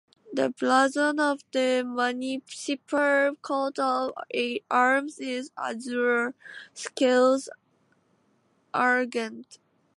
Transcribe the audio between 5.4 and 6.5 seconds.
Azure,